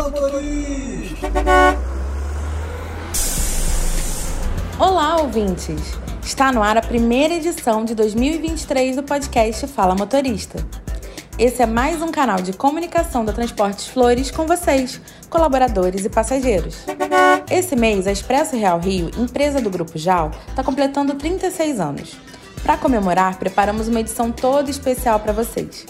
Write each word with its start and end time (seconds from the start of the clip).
Fala! 0.00 1.76
Olá, 4.78 5.20
ouvintes! 5.20 5.98
Está 6.22 6.50
no 6.50 6.62
ar 6.62 6.78
a 6.78 6.80
primeira 6.80 7.34
edição 7.34 7.84
de 7.84 7.94
2023 7.94 8.96
do 8.96 9.02
podcast 9.02 9.66
Fala 9.66 9.94
Motorista. 9.94 10.64
Esse 11.38 11.62
é 11.62 11.66
mais 11.66 12.00
um 12.00 12.10
canal 12.10 12.40
de 12.40 12.54
comunicação 12.54 13.26
da 13.26 13.34
Transportes 13.34 13.88
Flores 13.88 14.30
com 14.30 14.46
vocês, 14.46 14.98
colaboradores 15.28 16.02
e 16.06 16.08
passageiros. 16.08 16.86
Esse 17.50 17.76
mês, 17.76 18.06
a 18.06 18.12
Expresso 18.12 18.56
Real 18.56 18.80
Rio, 18.80 19.10
empresa 19.18 19.60
do 19.60 19.68
Grupo 19.68 19.98
JAL, 19.98 20.30
está 20.48 20.64
completando 20.64 21.14
36 21.14 21.78
anos. 21.78 22.16
Para 22.62 22.78
comemorar, 22.78 23.38
preparamos 23.38 23.86
uma 23.86 24.00
edição 24.00 24.32
toda 24.32 24.70
especial 24.70 25.20
para 25.20 25.34
vocês. 25.34 25.86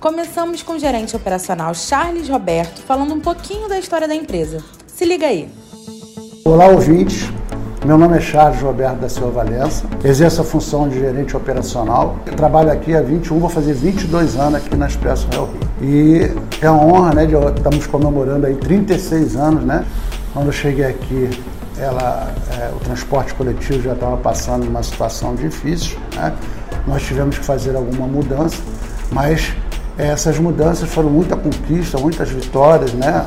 Começamos 0.00 0.62
com 0.62 0.74
o 0.74 0.78
gerente 0.78 1.16
operacional 1.16 1.74
Charles 1.74 2.28
Roberto 2.28 2.82
falando 2.82 3.14
um 3.14 3.20
pouquinho 3.20 3.66
da 3.66 3.78
história 3.78 4.06
da 4.06 4.14
empresa. 4.14 4.62
Se 4.86 5.06
liga 5.06 5.26
aí. 5.26 5.48
Olá, 6.44 6.66
ouvintes. 6.66 7.30
Meu 7.84 7.96
nome 7.96 8.18
é 8.18 8.20
Charles 8.20 8.60
Roberto 8.60 8.98
da 8.98 9.08
Silva 9.08 9.30
Valença, 9.30 9.86
exerço 10.04 10.42
a 10.42 10.44
função 10.44 10.88
de 10.88 10.98
gerente 10.98 11.36
operacional. 11.36 12.16
Trabalho 12.36 12.72
aqui 12.72 12.94
há 12.94 13.00
21, 13.00 13.38
vou 13.38 13.48
fazer 13.48 13.72
22 13.72 14.36
anos 14.36 14.56
aqui 14.56 14.76
na 14.76 14.86
Expresso 14.86 15.28
Real 15.30 15.48
Rio. 15.80 15.88
E 15.88 16.30
é 16.60 16.68
uma 16.68 16.84
honra, 16.84 17.14
né, 17.14 17.26
de, 17.26 17.34
estamos 17.34 17.86
comemorando 17.86 18.46
aí 18.46 18.54
36 18.56 19.36
anos, 19.36 19.64
né? 19.64 19.86
Quando 20.34 20.46
eu 20.46 20.52
cheguei 20.52 20.84
aqui, 20.84 21.30
ela, 21.78 22.28
é, 22.58 22.70
o 22.74 22.80
transporte 22.80 23.32
coletivo 23.34 23.80
já 23.80 23.92
estava 23.92 24.16
passando 24.16 24.66
uma 24.66 24.82
situação 24.82 25.34
difícil, 25.34 25.96
né? 26.16 26.34
Nós 26.86 27.02
tivemos 27.02 27.38
que 27.38 27.44
fazer 27.44 27.76
alguma 27.76 28.06
mudança, 28.06 28.56
mas 29.10 29.54
essas 29.98 30.38
mudanças 30.38 30.88
foram 30.90 31.08
muita 31.08 31.36
conquista, 31.36 31.98
muitas 31.98 32.28
vitórias, 32.28 32.92
né? 32.92 33.26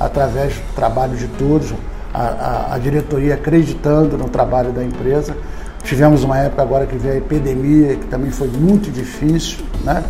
Através 0.00 0.54
do 0.54 0.74
trabalho 0.74 1.16
de 1.16 1.26
todos, 1.28 1.72
a, 2.12 2.22
a, 2.22 2.74
a, 2.74 2.78
diretoria 2.78 3.34
acreditando 3.34 4.16
no 4.16 4.28
trabalho 4.28 4.72
da 4.72 4.82
empresa. 4.82 5.36
Tivemos 5.84 6.24
uma 6.24 6.38
época 6.38 6.62
agora 6.62 6.86
que 6.86 6.96
veio 6.96 7.14
a 7.14 7.16
epidemia, 7.18 7.96
que 7.96 8.06
também 8.06 8.30
foi 8.30 8.48
muito 8.48 8.90
difícil, 8.90 9.58
né? 9.84 10.04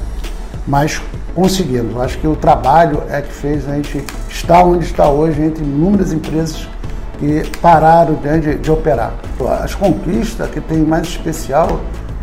mas 0.67 1.01
conseguimos. 1.35 2.01
Acho 2.01 2.19
que 2.19 2.27
o 2.27 2.37
trabalho 2.37 3.03
é 3.09 3.23
que 3.23 3.33
fez 3.33 3.69
a 3.69 3.75
gente 3.75 4.05
estar 4.29 4.63
onde 4.65 4.85
está 4.85 5.09
hoje, 5.09 5.41
entre 5.43 5.65
inúmeras 5.65 6.13
empresas 6.13 6.69
que 7.19 7.43
pararam 7.61 8.15
de, 8.15 8.57
de 8.57 8.71
operar. 8.71 9.15
As 9.63 9.75
conquistas 9.75 10.49
que 10.51 10.61
tem 10.61 10.79
mais 10.79 11.09
especial 11.09 11.81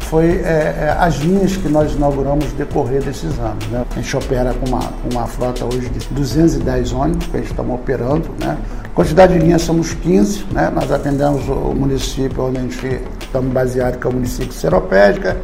foi 0.09 0.25
é, 0.25 0.87
é, 0.87 0.95
as 0.99 1.15
linhas 1.15 1.57
que 1.57 1.67
nós 1.67 1.93
inauguramos 1.93 2.45
decorrer 2.53 3.03
desses 3.03 3.37
anos. 3.39 3.65
Né? 3.67 3.85
A 3.91 3.95
gente 3.95 4.17
opera 4.17 4.53
com 4.53 4.67
uma, 4.67 4.89
uma 5.11 5.27
frota 5.27 5.65
hoje 5.65 5.89
de 5.89 6.07
210 6.13 6.93
ônibus 6.93 7.27
que 7.27 7.37
a 7.37 7.39
gente 7.39 7.51
está 7.51 7.63
operando. 7.63 8.29
Né? 8.39 8.57
Quantidade 8.93 9.33
de 9.33 9.39
linhas 9.39 9.61
somos 9.63 9.93
15, 9.93 10.45
né? 10.51 10.71
nós 10.73 10.91
atendemos 10.91 11.47
o 11.49 11.73
município 11.73 12.43
onde 12.43 12.57
a 12.57 12.61
gente 12.61 13.01
estamos 13.21 13.51
baseados, 13.51 13.99
que 13.99 14.07
é 14.07 14.09
o 14.09 14.13
município 14.13 14.47
de 14.47 14.53
Seropédica, 14.53 15.37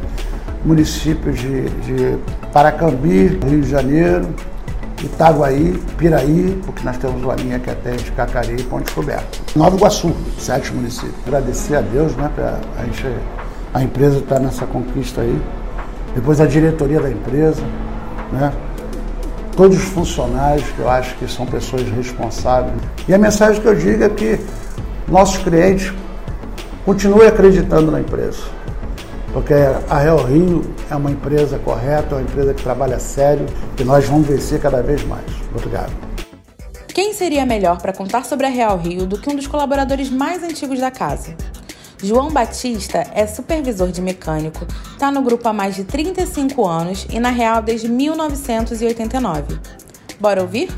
municípios 0.64 1.38
de, 1.38 1.68
de 1.68 2.18
Paracambi, 2.52 3.38
Rio 3.44 3.60
de 3.60 3.68
Janeiro, 3.68 4.28
Itaguaí, 5.02 5.82
Piraí, 5.98 6.60
porque 6.64 6.84
nós 6.84 6.96
temos 6.96 7.22
uma 7.22 7.34
linha 7.34 7.58
que 7.58 7.68
atende 7.68 8.10
Cacareí 8.12 8.60
e 8.60 8.62
Ponte 8.62 8.92
Coberta. 8.92 9.38
Nova 9.56 9.76
Iguaçu, 9.76 10.14
sete 10.38 10.72
municípios. 10.72 11.14
Agradecer 11.26 11.76
a 11.76 11.80
Deus, 11.80 12.14
né, 12.14 12.30
pra 12.34 12.60
a 12.78 12.84
gente 12.84 13.04
a 13.74 13.82
empresa 13.82 14.18
está 14.18 14.38
nessa 14.38 14.66
conquista 14.66 15.22
aí. 15.22 15.40
Depois 16.14 16.40
a 16.40 16.46
diretoria 16.46 17.00
da 17.00 17.10
empresa, 17.10 17.62
né? 18.30 18.52
todos 19.56 19.76
os 19.76 19.84
funcionários, 19.84 20.68
que 20.72 20.78
eu 20.80 20.88
acho 20.88 21.14
que 21.16 21.30
são 21.30 21.46
pessoas 21.46 21.88
responsáveis. 21.88 22.74
E 23.08 23.14
a 23.14 23.18
mensagem 23.18 23.60
que 23.60 23.68
eu 23.68 23.74
digo 23.74 24.04
é 24.04 24.08
que 24.08 24.38
nossos 25.08 25.42
clientes 25.42 25.92
continuem 26.84 27.28
acreditando 27.28 27.90
na 27.90 28.00
empresa. 28.00 28.42
Porque 29.32 29.54
a 29.88 29.98
Real 29.98 30.22
Rio 30.24 30.62
é 30.90 30.96
uma 30.96 31.10
empresa 31.10 31.58
correta, 31.58 32.14
é 32.14 32.18
uma 32.18 32.22
empresa 32.22 32.52
que 32.52 32.62
trabalha 32.62 32.98
sério 32.98 33.46
e 33.78 33.84
nós 33.84 34.04
vamos 34.06 34.26
vencer 34.26 34.60
cada 34.60 34.82
vez 34.82 35.02
mais. 35.04 35.24
Obrigado. 35.54 35.92
Quem 36.88 37.14
seria 37.14 37.46
melhor 37.46 37.80
para 37.80 37.94
contar 37.94 38.26
sobre 38.26 38.46
a 38.46 38.50
Real 38.50 38.76
Rio 38.76 39.06
do 39.06 39.18
que 39.18 39.30
um 39.30 39.34
dos 39.34 39.46
colaboradores 39.46 40.10
mais 40.10 40.42
antigos 40.42 40.78
da 40.78 40.90
casa? 40.90 41.34
João 42.02 42.32
Batista 42.32 43.06
é 43.14 43.24
supervisor 43.28 43.92
de 43.92 44.02
mecânico, 44.02 44.66
está 44.90 45.08
no 45.12 45.22
grupo 45.22 45.48
há 45.48 45.52
mais 45.52 45.76
de 45.76 45.84
35 45.84 46.66
anos 46.66 47.06
e 47.08 47.20
na 47.20 47.30
Real 47.30 47.62
desde 47.62 47.88
1989. 47.88 49.60
Bora 50.18 50.42
ouvir? 50.42 50.68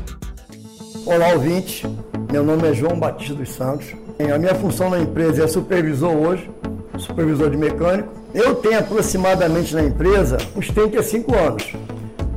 Olá, 1.03 1.29
ouvinte. 1.29 1.87
Meu 2.31 2.43
nome 2.43 2.69
é 2.69 2.73
João 2.75 2.99
Batista 2.99 3.33
dos 3.33 3.49
Santos. 3.49 3.87
A 4.19 4.37
minha 4.37 4.53
função 4.53 4.91
na 4.91 4.99
empresa 4.99 5.43
é 5.43 5.47
supervisor 5.47 6.11
hoje, 6.11 6.47
supervisor 6.99 7.49
de 7.49 7.57
mecânico. 7.57 8.09
Eu 8.31 8.53
tenho 8.53 8.77
aproximadamente 8.77 9.73
na 9.73 9.83
empresa 9.83 10.37
uns 10.55 10.67
35 10.67 11.35
anos. 11.35 11.73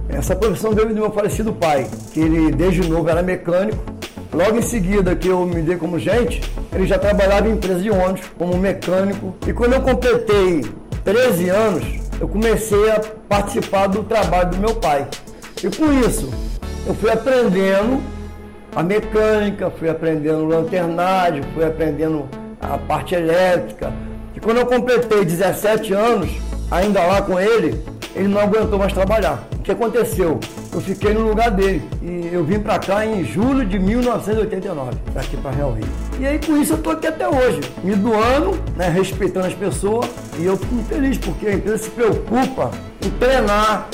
Essa 0.08 0.34
profissão 0.34 0.72
veio 0.72 0.88
do 0.88 0.94
meu 0.94 1.12
falecido 1.12 1.52
pai, 1.52 1.86
que 2.14 2.20
ele 2.20 2.50
desde 2.52 2.88
novo 2.88 3.06
era 3.10 3.22
mecânico 3.22 3.97
Logo 4.32 4.58
em 4.58 4.62
seguida 4.62 5.16
que 5.16 5.28
eu 5.28 5.46
me 5.46 5.62
dei 5.62 5.76
como 5.76 5.98
gente, 5.98 6.42
ele 6.72 6.86
já 6.86 6.98
trabalhava 6.98 7.48
em 7.48 7.52
empresa 7.52 7.80
de 7.80 7.90
ônibus 7.90 8.22
como 8.36 8.56
mecânico. 8.58 9.34
E 9.46 9.52
quando 9.52 9.72
eu 9.72 9.80
completei 9.80 10.64
13 11.02 11.48
anos, 11.48 11.84
eu 12.20 12.28
comecei 12.28 12.90
a 12.90 13.00
participar 13.28 13.86
do 13.86 14.04
trabalho 14.04 14.50
do 14.50 14.58
meu 14.58 14.74
pai. 14.74 15.06
E 15.62 15.74
com 15.74 15.92
isso, 15.92 16.30
eu 16.86 16.94
fui 16.94 17.10
aprendendo 17.10 18.00
a 18.76 18.82
mecânica, 18.82 19.70
fui 19.70 19.88
aprendendo 19.88 20.44
lanternagem, 20.44 21.42
fui 21.54 21.64
aprendendo 21.64 22.28
a 22.60 22.76
parte 22.76 23.14
elétrica. 23.14 23.92
E 24.36 24.40
quando 24.40 24.58
eu 24.58 24.66
completei 24.66 25.24
17 25.24 25.92
anos, 25.94 26.30
ainda 26.70 27.02
lá 27.04 27.22
com 27.22 27.40
ele, 27.40 27.82
ele 28.14 28.28
não 28.28 28.40
aguentou 28.40 28.78
mais 28.78 28.92
trabalhar. 28.92 29.46
O 29.52 29.58
que 29.58 29.72
aconteceu? 29.72 30.40
Eu 30.72 30.80
fiquei 30.80 31.12
no 31.12 31.28
lugar 31.28 31.50
dele 31.50 31.82
e 32.02 32.30
eu 32.32 32.44
vim 32.44 32.58
para 32.58 32.78
cá 32.78 33.04
em 33.04 33.24
julho 33.24 33.64
de 33.64 33.78
1989, 33.78 34.92
aqui 35.14 35.36
para 35.36 35.50
Real 35.50 35.72
Rio. 35.72 35.86
E 36.18 36.26
aí 36.26 36.38
com 36.38 36.56
isso 36.56 36.72
eu 36.72 36.78
estou 36.78 36.92
aqui 36.92 37.06
até 37.06 37.28
hoje, 37.28 37.60
me 37.82 37.94
doando, 37.94 38.58
né, 38.76 38.88
respeitando 38.88 39.46
as 39.46 39.54
pessoas 39.54 40.08
e 40.38 40.44
eu 40.44 40.56
fico 40.56 40.82
feliz 40.88 41.18
porque 41.18 41.46
a 41.46 41.54
empresa 41.54 41.78
se 41.78 41.90
preocupa 41.90 42.70
em 43.04 43.10
treinar, 43.10 43.88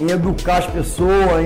em 0.00 0.10
educar 0.10 0.58
as 0.58 0.66
pessoas, 0.66 1.44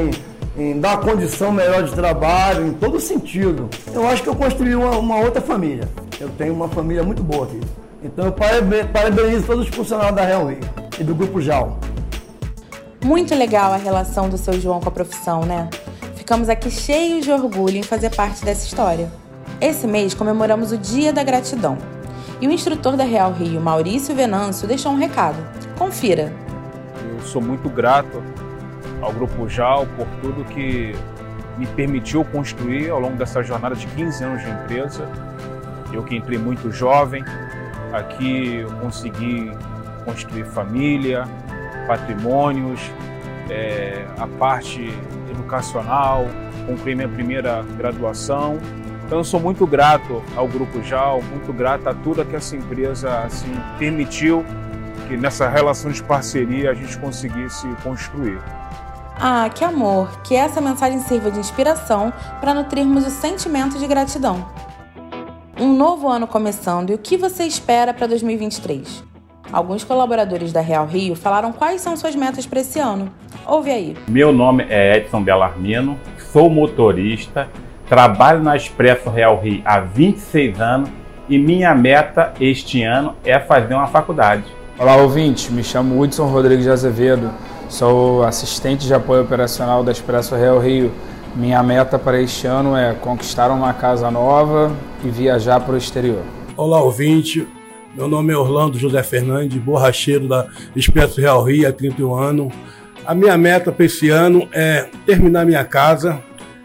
em, 0.57 0.63
em 0.63 0.81
dar 0.81 0.99
condição 0.99 1.53
melhor 1.53 1.83
de 1.83 1.93
trabalho, 1.93 2.67
em 2.67 2.73
todo 2.73 3.01
sentido. 3.01 3.69
Eu 3.93 4.07
acho 4.07 4.23
que 4.23 4.29
eu 4.29 4.35
construí 4.35 4.75
uma, 4.75 4.97
uma 4.99 5.17
outra 5.17 5.41
família. 5.41 5.89
Eu 6.21 6.29
tenho 6.31 6.53
uma 6.53 6.69
família 6.69 7.03
muito 7.03 7.23
boa 7.23 7.45
aqui. 7.45 7.61
Então 8.03 8.27
eu 8.27 8.33
parabenizo 8.33 9.45
todos 9.45 9.69
os 9.69 9.75
funcionários 9.75 10.15
da 10.15 10.25
Real 10.25 10.47
Rio 10.47 10.61
e 10.99 11.05
do 11.05 11.15
Grupo 11.15 11.41
JAL. 11.41 11.79
Muito 13.05 13.35
legal 13.35 13.73
a 13.73 13.77
relação 13.77 14.29
do 14.29 14.37
seu 14.37 14.61
João 14.61 14.81
com 14.81 14.89
a 14.89 14.93
profissão, 14.93 15.43
né? 15.43 15.71
Ficamos 16.17 16.49
aqui 16.49 16.71
cheios 16.71 17.25
de 17.25 17.31
orgulho 17.31 17.77
em 17.77 17.83
fazer 17.83 18.15
parte 18.15 18.45
dessa 18.45 18.67
história. 18.67 19.11
Esse 19.61 19.87
mês 19.87 20.15
comemoramos 20.15 20.73
o 20.73 20.79
Dia 20.79 21.13
da 21.13 21.23
Gratidão. 21.23 21.79
E 22.41 22.47
o 22.47 22.51
instrutor 22.51 22.97
da 22.97 23.05
Real 23.05 23.33
Rio, 23.33 23.61
Maurício 23.61 24.15
Venâncio, 24.15 24.69
deixou 24.69 24.93
um 24.93 24.97
recado. 24.97 25.37
Confira. 25.79 26.33
Eu 27.13 27.21
sou 27.27 27.41
muito 27.41 27.69
grato 27.69 28.23
ao 29.01 29.13
Grupo 29.13 29.49
JAL 29.49 29.87
por 29.97 30.07
tudo 30.21 30.45
que 30.45 30.95
me 31.57 31.67
permitiu 31.67 32.25
construir 32.25 32.91
ao 32.91 33.01
longo 33.01 33.17
dessa 33.17 33.43
jornada 33.43 33.75
de 33.75 33.87
15 33.87 34.25
anos 34.25 34.43
de 34.43 34.51
empresa. 34.51 35.09
Eu 35.93 36.03
que 36.03 36.17
entrei 36.17 36.39
muito 36.39 36.71
jovem, 36.71 37.25
aqui 37.93 38.57
eu 38.57 38.71
consegui 38.81 39.51
construir 40.05 40.45
família, 40.45 41.25
patrimônios, 41.89 42.81
é, 43.51 44.05
a 44.19 44.27
parte 44.27 44.95
educacional, 45.31 46.27
concluí 46.67 46.95
minha 46.95 47.09
primeira 47.09 47.65
graduação. 47.77 48.59
Então 49.07 49.19
eu 49.19 49.25
sou 49.25 49.41
muito 49.41 49.67
grato 49.67 50.23
ao 50.37 50.47
Grupo 50.47 50.83
JAL, 50.83 51.23
muito 51.23 51.51
grato 51.51 51.89
a 51.89 51.95
tudo 51.95 52.23
que 52.27 52.37
essa 52.37 52.55
empresa 52.55 53.21
assim, 53.21 53.51
permitiu 53.79 54.45
que 55.09 55.17
nessa 55.17 55.49
relação 55.49 55.91
de 55.91 56.03
parceria 56.03 56.71
a 56.71 56.75
gente 56.75 56.99
conseguisse 56.99 57.67
construir. 57.83 58.39
Ah, 59.19 59.49
que 59.53 59.65
amor! 59.65 60.21
Que 60.23 60.37
essa 60.37 60.61
mensagem 60.61 61.01
sirva 61.01 61.31
de 61.31 61.41
inspiração 61.41 62.13
para 62.39 62.53
nutrirmos 62.53 63.07
o 63.07 63.11
sentimento 63.11 63.79
de 63.79 63.87
gratidão. 63.87 64.47
Um 65.59 65.75
novo 65.75 66.07
ano 66.07 66.27
começando 66.27 66.91
e 66.91 66.95
o 66.95 66.99
que 66.99 67.17
você 67.17 67.45
espera 67.45 67.93
para 67.93 68.07
2023? 68.07 69.08
Alguns 69.51 69.83
colaboradores 69.83 70.53
da 70.53 70.61
Real 70.61 70.87
Rio 70.87 71.15
falaram 71.15 71.53
quais 71.53 71.81
são 71.81 71.97
suas 71.97 72.15
metas 72.15 72.47
para 72.47 72.61
esse 72.61 72.79
ano. 72.79 73.11
Ouve 73.47 73.71
aí. 73.71 73.97
Meu 74.07 74.31
nome 74.31 74.67
é 74.69 74.99
Edson 74.99 75.23
Bellarmino, 75.23 75.99
sou 76.33 76.51
motorista, 76.51 77.49
trabalho 77.89 78.43
na 78.43 78.55
Expresso 78.57 79.09
Real 79.09 79.41
Rio 79.41 79.63
há 79.65 79.81
26 79.81 80.61
anos 80.61 80.91
e 81.31 81.39
minha 81.39 81.75
meta 81.75 82.35
este 82.39 82.83
ano 82.83 83.15
é 83.25 83.39
fazer 83.39 83.73
uma 83.73 83.87
faculdade. 83.87 84.45
Olá, 84.79 84.97
ouvinte. 84.97 85.51
Me 85.51 85.65
chamo 85.65 85.99
Hudson 85.99 86.27
Rodrigues 86.27 86.65
de 86.65 86.71
Azevedo, 86.71 87.31
sou 87.71 88.25
assistente 88.25 88.87
de 88.87 88.93
apoio 88.93 89.23
operacional 89.23 89.83
da 89.83 89.91
Expresso 89.91 90.37
Real 90.37 90.59
Rio 90.59 90.93
Minha 91.35 91.63
meta 91.63 91.99
para 91.99 92.21
este 92.21 92.47
ano 92.47 92.77
é 92.77 92.95
conquistar 92.95 93.51
uma 93.51 93.73
casa 93.73 94.11
nova 94.11 94.73
e 95.05 95.09
viajar 95.09 95.61
para 95.61 95.75
o 95.75 95.77
exterior. 95.77 96.23
Olá, 96.57 96.83
ouvinte. 96.83 97.47
Meu 97.99 98.07
nome 98.07 98.33
é 98.33 98.37
Orlando 98.37 98.79
José 98.79 99.03
Fernandes, 99.03 99.61
borracheiro 99.61 100.29
da 100.29 100.47
Expresso 100.77 101.21
Real 101.21 101.43
Rio 101.43 101.69
há 101.69 101.73
31 101.73 102.15
anos. 102.15 102.55
A 103.05 103.13
minha 103.13 103.37
meta 103.37 103.73
para 103.73 103.87
esse 103.87 104.09
ano 104.09 104.49
é 104.53 104.89
terminar 105.05 105.45
minha 105.45 105.65
casa 105.65 106.23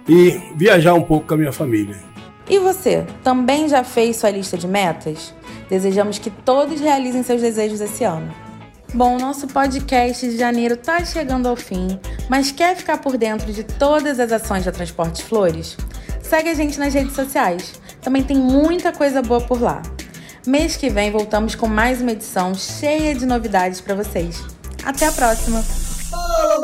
e 0.08 0.40
viajar 0.56 0.94
um 0.94 1.02
pouco 1.02 1.26
com 1.26 1.34
a 1.34 1.38
minha 1.38 1.52
família. 1.52 1.96
E 2.48 2.60
você, 2.60 3.04
também 3.24 3.68
já 3.68 3.84
fez 3.84 4.18
sua 4.18 4.30
lista 4.30 4.60
de 4.60 4.68
metas? 4.68 5.34
Desejamos 5.68 6.20
que 6.20 6.30
todos 6.30 6.80
realizem 6.80 7.24
seus 7.24 7.42
desejos 7.42 7.82
esse 7.82 8.04
ano. 8.04 8.32
Bom, 8.94 9.18
nosso 9.18 9.48
podcast 9.48 10.30
de 10.30 10.38
janeiro 10.38 10.76
está 10.76 11.04
chegando 11.04 11.48
ao 11.48 11.56
fim, 11.56 12.00
mas 12.30 12.52
quer 12.52 12.76
ficar 12.76 13.00
por 13.00 13.18
dentro 13.18 13.52
de 13.52 13.64
todas 13.64 14.20
as 14.20 14.32
ações 14.32 14.66
da 14.66 14.72
Transportes 14.72 15.22
Flores? 15.22 15.78
Segue 16.22 16.50
a 16.50 16.54
gente 16.54 16.78
nas 16.78 16.94
redes 16.94 17.16
sociais. 17.16 17.74
Também 18.04 18.22
tem 18.22 18.38
muita 18.38 18.92
coisa 18.92 19.20
boa 19.24 19.42
por 19.42 19.60
lá. 19.60 19.82
Mês 20.45 20.75
que 20.75 20.90
vem 20.90 21.10
voltamos 21.10 21.56
com 21.56 21.68
mais 21.68 22.01
uma 22.01 22.12
edição 22.12 22.54
cheia 22.54 23.16
de 23.16 23.25
novidades 23.25 23.80
para 23.80 23.95
vocês. 23.95 24.44
Até 24.84 25.06
a 25.06 25.12
próxima! 25.12 25.63
Fala! 25.63 26.63